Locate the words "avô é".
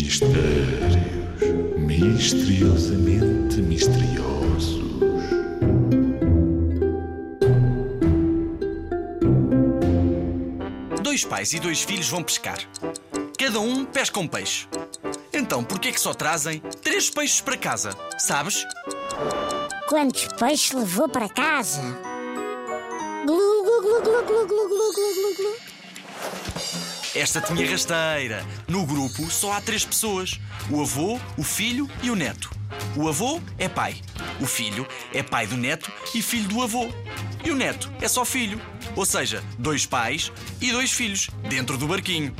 33.08-33.68